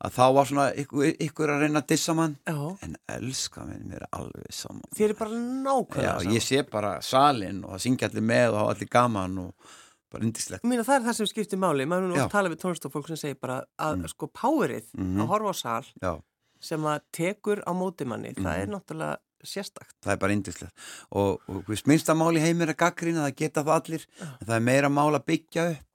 [0.00, 2.36] að þá var svona ykkur, ykkur að reyna að dissa mann.
[2.48, 6.32] En elska minn, mér er alveg saman þér er bara nákvæmlega saman.
[6.38, 9.76] ég sé bara salin og það syngja allir með og hafa allir gaman og
[10.10, 10.64] bara indislegt.
[10.64, 13.20] Mína, það er það sem skiptir máli, maður er nú að tala við tónlistofólk sem
[13.20, 15.20] segir bara að sko powerið Mhm.
[15.20, 16.14] að horfa á sal Já,
[16.60, 18.62] sem að tekur á móti manni, það Mhm.
[18.62, 19.94] er náttúrulega sérstakt.
[20.04, 20.74] það er bara indislegt.
[21.10, 24.66] Og, og hvist minnsta máli heimir að gaggrina, það geta það allir, en það er
[24.70, 25.86] meira mál að byggja upp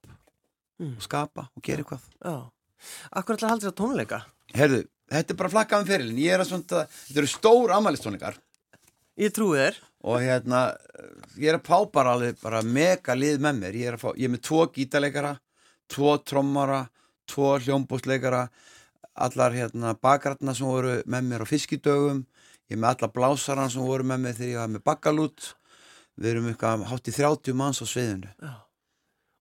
[0.75, 0.97] Mm.
[0.97, 2.01] og skapa og gera eitthvað.
[2.19, 2.33] Já.
[3.15, 4.17] Akkur ætla að halda að tónleika?
[4.53, 6.17] Herðu, þetta er bara flakkaðum fyrirlin.
[6.19, 8.35] Ég er að svona, þetta eru stór amalistónleikar
[9.17, 9.77] Ég trúi þér.
[10.03, 10.59] og hérna,
[11.39, 13.73] ég er að pá bara alveg bara mega lið með mér.
[13.79, 15.31] Ég er, að fá, ég er með tvo gítarleikara,
[15.87, 16.81] tvo trommara,
[17.25, 18.49] tvo hljómbúsleikara,
[19.15, 22.25] allar hérna bakratna sem voru með mér á fiskidögum,
[22.69, 25.49] ég er með alla blásaran sem voru með mér þegar ég var með bakkalút,
[26.15, 28.31] við erum eitthvað hátt í 30 manns á sviðinu.
[28.41, 28.53] Já.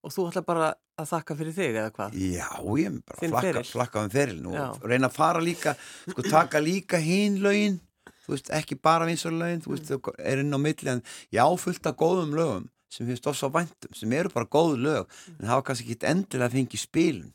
[0.04, 0.68] Og þú ætla bara
[1.00, 2.18] að þakka fyrir þig eða hvað?
[2.20, 4.66] Já, ég er bara Þinn flakka, flakka um ferilin og Já.
[4.84, 5.74] reyna að fara líka,
[6.10, 7.80] sko taka líka hín lögin,
[8.26, 11.02] þú veist, ekki bara vinsar lögin, þú veist, þau er inn á milli en
[11.34, 15.48] ég áfullt af góðum lögum sem finnst ofsa væntum, sem eru bara góð lög en
[15.50, 17.32] hafa kannski ekki endilega fengið spilin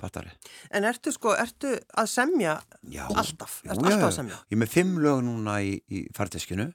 [0.00, 0.30] pattari.
[0.74, 2.56] En ertu sko, ertu að semja
[2.90, 3.60] Já, alltaf?
[3.64, 4.08] já, Ertu alltaf já.
[4.10, 4.38] að semja?
[4.50, 6.70] Ég er með fimm lög núna í, í farteskinu.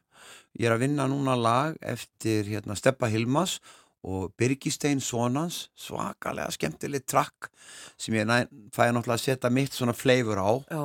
[0.59, 3.57] Ég er að vinna núna lag eftir hérna, Steppa Hilmas
[4.05, 7.49] og Birgistein Sonans, svakalega skemmtileg trakk
[7.97, 10.83] sem ég næ, fæði náttúrulega að setja mitt svona fleifur á Já.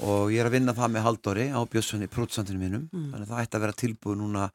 [0.00, 3.12] og ég er að vinna það með Haldóri á Bjössunni prútsandinu mínum Mm.
[3.12, 4.50] þannig að það ætti að vera tilbúið núna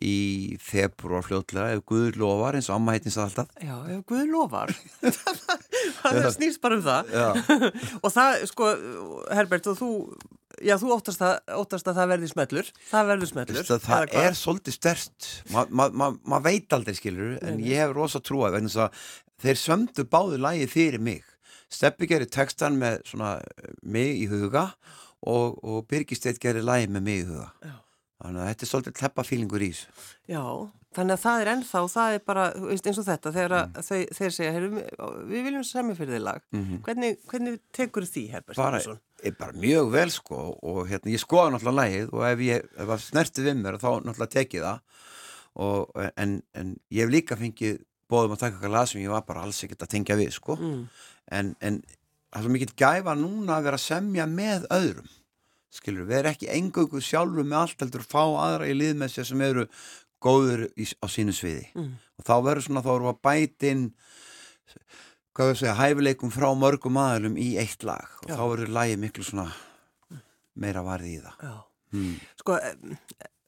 [0.00, 0.16] í
[0.62, 4.72] februar fljótlega ef Guður lofar eins og amma heitins alltaf Já, ef Guð lofar.
[6.14, 7.12] það snýst bara um það.
[8.04, 8.70] Og það, sko,
[9.34, 9.90] Herbert, og þú,
[10.62, 12.72] já, þú óttast að, óttast að það verði smellur.
[12.90, 13.62] Það verður smellur.
[13.66, 14.26] Það eða hvað?
[14.30, 18.58] er svolítið stert maður ma, ma, ma veit aldrei skilur en ég hef rosa trúað
[18.58, 19.08] vegna þess að
[19.42, 21.24] þeir sömdu báðu lagið fyrir mig
[21.72, 24.68] Steppi gerir textan með svona eh, mig í huga
[25.26, 27.74] og, og Birgisteit gerir lagið með mig í huga Já.
[28.22, 30.44] þannig að þetta er svolítið hleppa fílingur í þessu Já,
[30.96, 33.72] þannig að það er ennþá, það er bara, eins og þetta, þegar Mm.
[33.76, 34.84] að þau, þeir segja, heyrðu,
[35.30, 36.40] við viljum semja fyrir þið lag.
[36.52, 36.80] Mhm.
[36.86, 38.56] Hvernig, hvernig tekur því, Herbert?
[38.56, 38.80] bara,
[39.38, 43.04] bara mjög vel sko og hérna ég skoða náttúrulega lagið og ef ég ef það
[43.10, 44.80] snerti við mér þá náttúrulega tekið það
[45.56, 47.78] og, en, en ég hef líka fengið
[48.10, 50.56] bóðum að taka eitthvað lag sem ég var bara alls ekkert að tengja við sko
[50.60, 50.88] Mm.
[51.32, 51.82] en, en
[52.32, 55.08] það er mikill gæfa núna að vera að semja með öðrum
[55.76, 59.26] skilur, við erum ekki engöngu sjálfur með allt heldur fá aðra í lið með sér
[59.28, 59.66] sem eru
[60.22, 61.92] góður í, á sínu sviði Mm.
[62.18, 63.82] og þá verður svona, þá við að bætin
[65.36, 68.36] hvað við segja, hæfileikum frá mörgum aðalum í eitt lag og Já.
[68.38, 69.48] þá verður lagið miklu svona
[70.56, 71.56] meira varði í það Já.
[72.40, 72.56] Sko,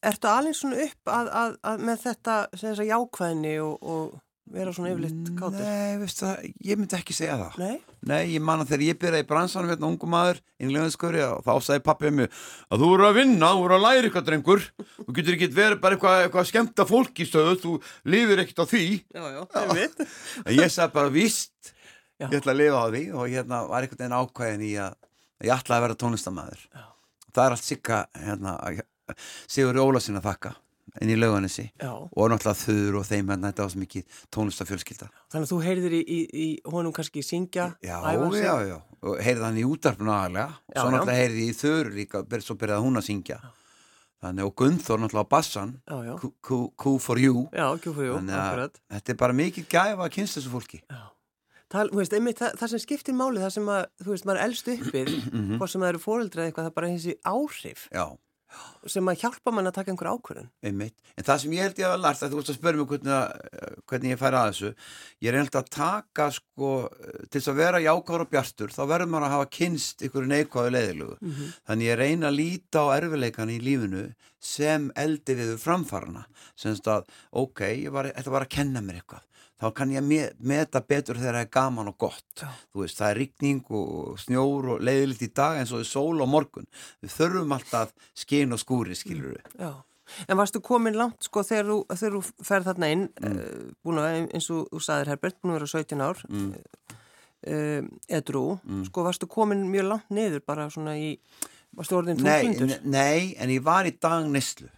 [0.09, 2.37] ertu alveg svona upp að, að, að með þetta,
[2.92, 4.18] jákvæðinni og, og
[4.53, 5.63] vera svona yfirleitt kátur?
[5.63, 7.77] Nei, veistu það, ég myndi ekki segja það Nei?
[8.09, 11.53] Nei, ég man að þegar ég byrjaði í bransanum hérna ungu maður, innlegaðsköri og þá
[11.67, 12.37] sagði pappið mér
[12.71, 14.63] að þú eru að vinna, þú eru að læra eitthvað drengur
[14.99, 17.75] þú getur ekki verið bara eitthvað, eitthvað skemmta fólk í stöðu, þú
[18.15, 20.05] lifir ekkert á því Já, já, einmitt.
[20.47, 21.73] en ég sagði bara víst
[22.19, 22.27] Já.
[22.29, 24.95] ég ætla að lifa á því og hérna var einhvern veginn ákvæðin í að,
[25.43, 26.65] að ég ætla að vera tónlistamæður
[27.29, 28.57] það er allt sikka hérna,
[29.49, 30.51] Sigur Ólasin að þakka
[31.03, 35.09] inn í lauganissi Já, og náttúrulega þur og þeim hérna þetta var svo mikið tónlistafjölskylda
[35.33, 38.44] þannig að þú heyrðir í, í, í honum kannski syngja, Já, æfa sig.
[38.44, 40.92] já, já, og heyrði hann í útarpinu aðalega Já, svo já.
[40.96, 43.38] náttúrulega heyrði í þur líka, svo byrjaði hún að syngja.
[44.18, 45.72] Þannig og Gunnþór náttúrulega á bassan.
[45.87, 47.44] Já, já, Q- Q- Q for you.
[47.55, 48.81] Já, jú, þannig að akkurat.
[48.90, 50.81] þetta er bara mikið gæfa að kynsta þessu fólki.
[50.90, 51.05] Já.
[51.70, 54.70] Það, veist, einmitt, það, það sem skiptir máli, það sem að, þú veist, maður elst
[54.74, 55.59] uppið, Mhm.
[55.61, 57.85] hvort sem það eru fóreldra eitthvað, það bara þessi áhrif.
[57.94, 58.05] Já,
[58.87, 60.49] sem að hjálpa mann að taka einhver ákvörðun.
[60.65, 62.89] einmitt en það sem ég held ég að lært að þú veist að spyrja mig
[62.89, 64.71] hvernig, að- hvernig ég færi að þessu
[65.23, 66.71] ég er held að taka sko
[67.31, 70.75] til þess að vera jákvæður og bjartur þá verður maður að hafa kynst ykkur neikvæðu
[70.77, 71.53] leiðilugu Mhm.
[71.69, 76.25] Þannig ég reyna að líta á erfileikan í lífinu sem eldi við framfarana.
[76.57, 79.23] Semst að, ok, var, þetta var að kenna mér eitthvað.
[79.59, 82.25] Þá kann ég me, meta betur þegar það er gaman og gott.
[82.38, 82.49] Já.
[82.73, 86.21] Þú veist, það er rigning og snjór og leiðilitt í dag eins og er sól
[86.23, 86.66] og morgun.
[87.03, 89.49] Við þurfum alltaf skin og skúri, skilur við.
[89.59, 89.73] Já.
[90.29, 93.33] En varstu komin langt, sko, þegar þú, þegar þú ferð þarna inn, Mm.
[93.35, 93.75] mm.
[93.85, 96.55] búin að, eins og þú saðir Herbert, búin að vera 17 ár, Mm.
[97.47, 97.88] mm.
[98.09, 98.85] edru, Mm.
[98.87, 101.18] sko, varstu komin mjög langt niður, bara svona í,
[101.77, 102.66] varstu orðin Nei, þungundur?
[102.66, 104.68] ne- nei, en ég var í dag neslu.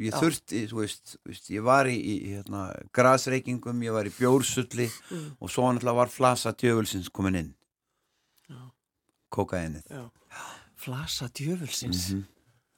[0.00, 4.86] Ég þurfti, þú veist, veist, ég var í, í hérna, grasreikingum, ég var í bjórsulli
[5.10, 5.36] Mm.
[5.40, 7.50] og svo náttúrulega var flasa djöfulsins komin inn.
[9.90, 10.04] Já.
[10.76, 12.10] Flasa djöfulsins.
[12.12, 12.24] Mhm.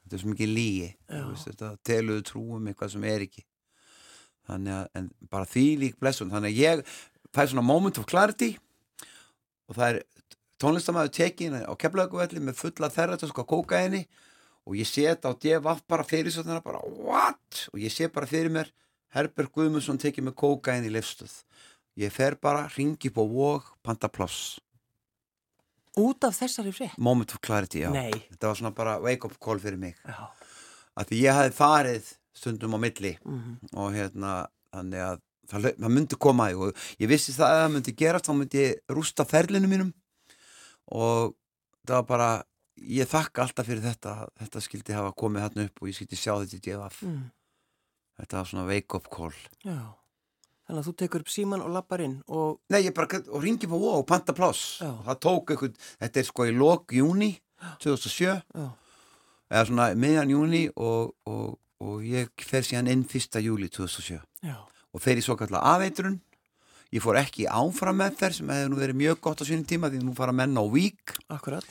[0.04, 3.44] Þetta er svo mikið lígi veist, þetta teluðu trúum eitthvað sem er ekki
[4.48, 6.82] þannig að en bara því lík blessun þannig að ég
[7.32, 8.58] fæ svona moment of clarity
[9.68, 10.02] og það er
[10.60, 14.04] tónlistamæður tekin á keflauguvelli með fulla þerratösk á kókaini
[14.64, 18.08] og ég sé þetta á DFF bara fyrir svo þannig bara what og ég sé
[18.12, 18.70] bara fyrir mér
[19.14, 21.34] Herbert Guðmundsson tekið með kókaini í leifstöð
[22.00, 24.58] ég fer bara, ringi á vóg panta pláss,
[25.94, 26.96] Út af þessari frétt?
[26.98, 27.90] moment of clarity já.
[27.94, 28.10] Nei.
[28.32, 30.26] þetta var svona bara wake up call fyrir mig Já.
[30.98, 33.58] að því ég hafi farið stundum á milli Mm.
[33.78, 37.94] og hérna þannig að það, það myndi koma og ég vissi það að það myndi
[38.02, 39.92] gerast þá myndi ég rústa ferlinu mínum
[40.90, 41.36] og
[41.86, 42.30] það var bara
[42.76, 46.32] ég þakka alltaf fyrir þetta þetta skildi hafa komið þarna upp og ég skildi sjá
[46.40, 47.30] þetta í DFF Mm.
[48.20, 49.34] þetta var svona wake up call.
[49.64, 49.94] Já.
[50.64, 53.68] Þannig að þú tekur upp síman og lappar inn og, Nei, ég bara, og ringi
[53.68, 57.34] på og panta pláss það tók eitthvað, þetta er sko í lok júni
[57.82, 58.68] 2007 já,
[59.50, 63.40] eða svona miðjan júni og, og, og ég fer síðan inn 1.
[63.44, 64.56] júli 2007 já,
[64.94, 66.16] og fer í svo kallar afeitrun
[66.94, 69.90] ég fór ekki áfram með þær sem hefði nú verið mjög gott á sínum tíma
[69.92, 71.12] því nú fara menn á vík.
[71.28, 71.64] Akkurat.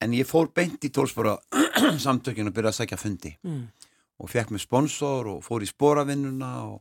[0.00, 1.36] En ég fór beint í tólspora
[2.06, 3.66] samtökinu og byrjaði að sækja fundi Mm.
[4.20, 6.80] og fekk mér sponsor og fór í sporavinnuna og,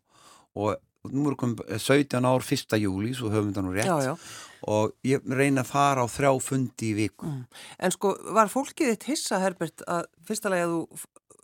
[0.55, 0.75] og
[1.13, 2.75] nú er komið 17 ár 1.
[2.83, 4.13] júli svo höfum við það nú rétt Já, já.
[4.67, 7.45] og ég reyna að fara á þrjá fundi í viku Mm.
[7.79, 10.81] En sko, var fólkið þitt hissa, Herbert, að fyrsta lagi að þú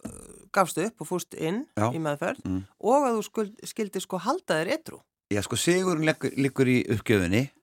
[0.05, 1.87] uh, gafst upp og fúst inn Já.
[1.95, 2.63] í meðferð Mm.
[2.79, 4.99] og að þú skuld, skildi sko halda þér etru.
[5.31, 7.54] Já, sko, sigurinn liggur, í uppgjöfinni Það-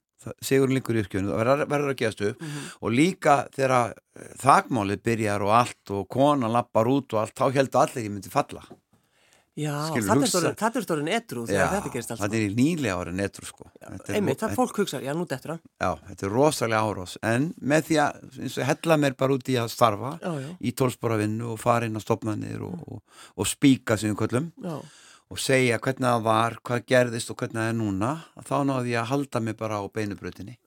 [0.43, 2.69] sigurinn liggur í uppgjöfinni það verður, að geðast upp Mhm.
[2.83, 7.53] og líka þegar eh, þakmálið byrjar og allt og konan lappar út og allt þá
[7.53, 8.63] heldur allir ég myndi falla
[9.53, 12.21] Já, þetta er er stórin etru þegar þetta gerist allt.
[12.23, 15.27] þetta er í nýlega ára netru sko er- Einmitt, það þetta- fólk hugsa, já, nú
[15.29, 15.61] dettur hann.
[15.79, 19.45] Já, þetta er rosalega árás en með því að eins og hella mér bara út
[19.53, 23.03] í að starfa Já, já, í tólsporavinnu og fara inn á stopnarnir og, og,
[23.37, 24.81] og spíka sem við köllum já.
[25.33, 28.11] Og segja hvernig það var, hvað gerðist og hvernig það er núna
[28.45, 30.59] þá náði ég að halda mig bara á beinubrötinni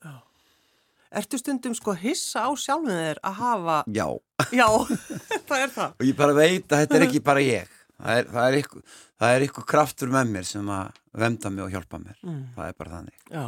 [1.15, 4.07] Ertu stundum sko hissa á sjálfum þér að hafa, Já,
[4.51, 4.65] já,
[5.47, 5.93] það er það.
[6.01, 8.81] og ég bara veit að þetta er ekki bara ég það er, það er, ykkur,
[9.23, 12.41] það er ykkur kraftur með mér sem að venda mig og hjálpa mér Mm.
[12.57, 13.45] það er bara þannig Já,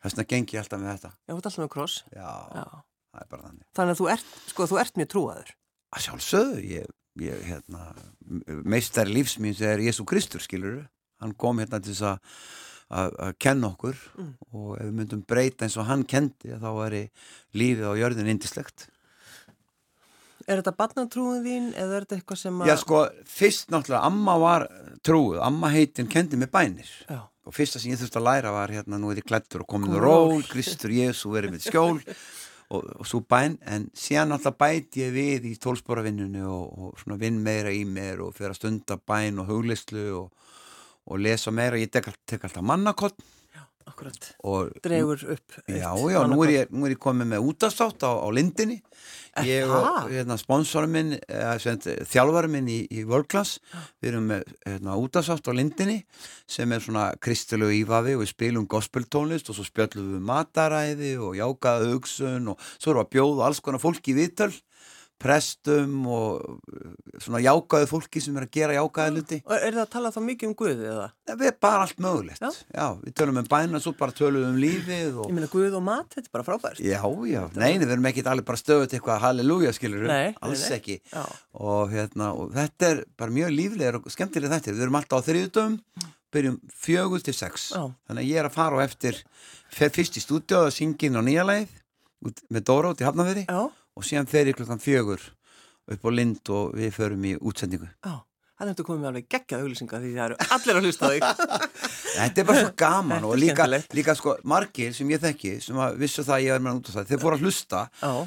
[0.00, 1.96] þess vegna gengi ég alltaf með þetta já, þú ert alltaf með kross.
[2.10, 2.66] já, Já.
[3.12, 5.54] það er bara þannig Þannig að þú ert, sko, þú ert mjög trúaður.
[5.94, 7.94] að sjálfsögðu ég hérna,
[8.64, 10.82] meistari lífsmýns er Jésu Kristur skilur
[11.22, 12.18] hann kom hérna til þess
[12.86, 14.34] að kenna okkur Mm.
[14.54, 17.00] og ef við myndum breyta eins og hann kendi þá væri
[17.54, 18.86] lífið á jörðin indislegt
[20.46, 22.68] Er þetta barnatrúin þín eða er þetta eitthvað sem að...
[22.70, 24.64] Já sko, fyrst náttúrulega amma var
[25.02, 26.92] trúið, amma heitin kendi með bænir.
[27.10, 29.66] Já, og fyrsta sem ég þurfti að læra var hérna nú er ég klættur og
[29.72, 31.98] Komin ról, Kristur Jésu verið með skjól
[32.70, 37.18] og, og svo bæn en síðan alltaf bæti ég við í tólsporavinnunu og, og svona
[37.20, 40.52] vinn meira í mér og fyrir að stunda bæn og huglislu og,
[41.06, 41.78] og lesa meira.
[41.78, 43.22] Ég tek, tek alltaf mannakott
[43.86, 47.44] Akkurat, og dregur upp eitt Já, já, nú er ég, nú er ég komið með
[47.52, 48.80] útastátt á, á lindinni.
[49.46, 51.12] Ég og hérna, sponsorum minn,
[52.10, 53.60] þjálfarum minn í, í World Class.
[54.02, 56.00] Við erum með hérna, útastátt á lindinni
[56.50, 61.38] sem er svona kristilegu ífafi og við spilum gospeltónlist og svo spjöllum við mataræði og
[61.38, 64.50] jákaða hugsun og svo erum við að bjóða alls konar fólki í viðtöl
[65.22, 69.38] prestum og uh, svona jákaðu fólki sem er að gera jákaða hluti.
[69.46, 71.06] Og er það að tala þá mikið um Guð eða?
[71.30, 72.42] Það er bara allt mögulegt.
[72.42, 72.50] Já.
[72.76, 75.78] Já, við tölum um bæna, svo bara tölum við um lífið og Ég meina Guð
[75.80, 76.82] og mat, þetta er bara frábært.
[76.84, 77.00] Já,
[77.32, 80.76] já, nei, við erum ekki allir bara stöðut eitthvað halleluja, skilur nei, alls nei.
[80.80, 80.98] ekki.
[81.56, 85.26] Og, hérna, og þetta er bara mjög líflegur og skemmtileg þetta, við erum alltaf á
[85.30, 85.80] þriðutum
[86.36, 87.70] byrjum fjögur til sex.
[87.72, 87.86] Já.
[88.08, 89.22] þannig að ég er að fara á eftir
[89.72, 91.74] fer fyrst í stúdíu að syngja inn á nýja leið
[92.26, 93.60] út, með Dóra út í já,
[93.96, 95.22] og síðan fer ég klukkan fjögur
[95.86, 97.88] upp á Lind og við förum í útsendingu.
[98.04, 101.24] Já Það nefndu komið með alveg geggjað auglýsinga því það eru allir að hlusta þig.
[102.16, 103.66] Þetta er bara svo gaman og er líka,
[103.98, 106.88] líka sko, margir sem ég þekki sem að vissu það að ég er með út
[106.88, 107.82] af það þeir fóru að hlusta.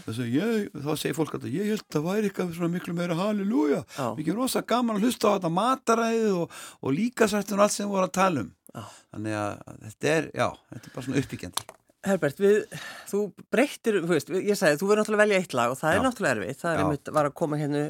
[0.06, 3.18] Þessu, ég, þá segir fólk að ég held að það væri eitthvað svona miklu meira
[3.18, 3.82] halleluja.
[4.20, 7.98] Mikið rosa gaman að hlusta á þetta mataræðið og, og líka sættum allt sem við
[7.98, 8.54] vorum að tala um.
[8.70, 8.84] Já.
[9.10, 12.62] þannig að þetta er, já, þetta er bara svona uppbyggjandi Herbert, við,
[13.10, 13.20] þú
[13.52, 15.98] breyttir, þú veist, ég sagði, þú verður náttúrulega að velja eitt lag og það er
[15.98, 16.04] Já.
[16.06, 16.84] náttúrulega erfitt, það er Já.
[16.86, 17.82] einmitt, var að koma hérna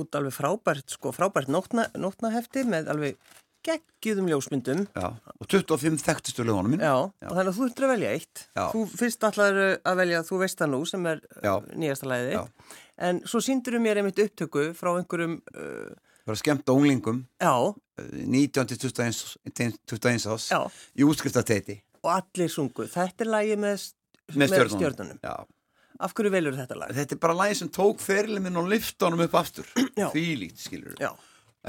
[0.00, 3.18] út alveg frábært, sko, frábært nótna, nótnahefti með alveg
[3.68, 5.08] geggjúðum ljósmyndum, já.
[5.36, 8.62] og 25 þekktustu lögunum minn já, og þannig að þú þurftir að velja eitt, Já.
[8.72, 11.52] þú fyrst allar að velja, þú veist það nú, sem er Já.
[11.58, 12.40] uh, nýjasta lagið Já.
[13.10, 15.92] en svo síndur mér einmitt upptöku frá einhverjum, uh,
[16.24, 17.52] bara skemmt á unglingum já,
[18.00, 20.60] eh, 19 til 21 til 21 ás já,
[20.96, 23.86] í útskriftateiti og allir sungu, þetta er lagið með,
[24.40, 25.10] með.
[25.20, 25.34] Já.
[26.00, 26.94] af hverju velur þetta lag?
[26.96, 29.68] þetta er bara lagi sem tók ferilin minn og lyfta honum upp aftur
[30.00, 30.08] Já.
[30.14, 31.10] því lít, skilur Já,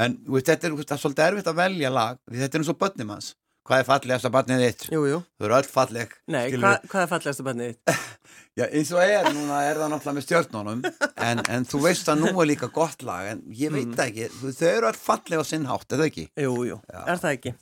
[0.05, 2.63] en þú veist, þetta er, þú er svolítið erfitt að velja lag því þetta er
[2.65, 3.33] eins og börnum hans
[3.67, 4.83] hvað er fallegast að barnið þitt?
[4.89, 8.07] jú, jú, þau eru öll falleg nei, hva, hvað er fallegasta bannið þitt?
[8.59, 10.81] Já, eins og er, núna er það náttúrulega með stjörnunum
[11.23, 14.25] en, en þú veist að nú er líka gott lag en ég veit það ekki,
[14.39, 16.25] þú- þau eru öll falleg á sinn hátt, er það ekki?
[16.43, 17.53] Jú, jú, er það ekki?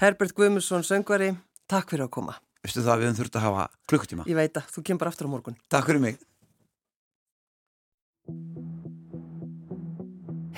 [0.00, 1.32] Herbert Guðmundsson, söngvari,
[1.70, 2.34] takk fyrir að koma.
[2.64, 4.26] Veistu það að við höfum þurft að hafa klukkutíma?
[4.28, 5.56] Ég veit að þú kemur bara aftur á morgun.
[5.72, 6.18] Takk fyrir mig.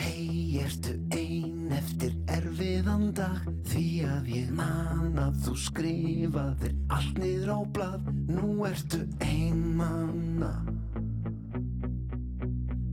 [0.03, 3.45] Hei, ertu ein eftir erfiðan dag?
[3.71, 8.11] Því að ég man að þú skrifaðir allt niður á blað.
[8.33, 10.53] Nú ertu einmanna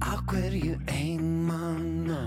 [0.05, 2.21] Af hverju einmanna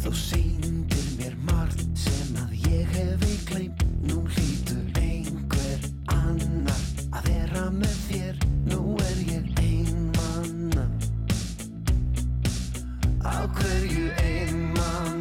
[0.00, 5.84] Þú sýndir mér margt sem að ég hefi gleymt Nú hlýtur einhver
[6.14, 6.80] annar
[7.12, 8.40] að vera með þér.
[8.70, 10.86] Nú er ég einmanna
[13.20, 15.19] Á hverju einmanna Því